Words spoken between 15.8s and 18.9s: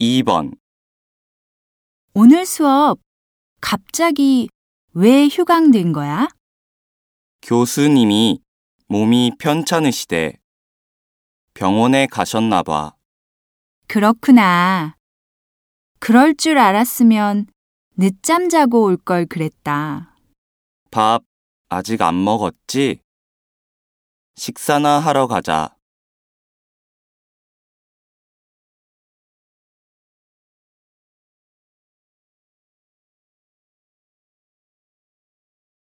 그럴 줄 알았으면 늦잠 자고